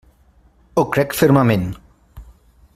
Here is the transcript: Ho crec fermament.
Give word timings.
Ho 0.81 0.85
crec 0.95 1.13
fermament. 1.19 1.69